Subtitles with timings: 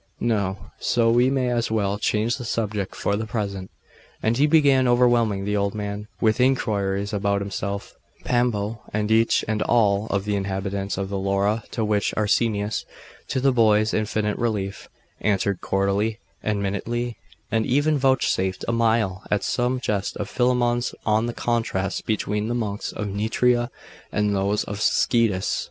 [0.19, 0.71] 'No.
[0.79, 3.69] So we may as well change the subject for the present,'
[4.23, 7.93] and he began overwhelming the old man with inquiries about himself,
[8.25, 12.83] Pambo, and each and all of the inhabitants of the Laura to which Arsenius,
[13.27, 17.17] to the boy's infinite relief, answered cordially and minutely,
[17.51, 22.55] and even vouchsafed a smile at some jest of Philammon's on the contrast between the
[22.55, 23.69] monks of Nitria
[24.11, 25.59] and those of Scetis.